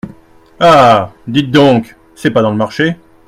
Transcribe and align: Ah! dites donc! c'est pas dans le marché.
Ah! 0.59 1.11
dites 1.27 1.51
donc! 1.51 1.95
c'est 2.15 2.31
pas 2.31 2.41
dans 2.41 2.49
le 2.49 2.57
marché. 2.57 2.95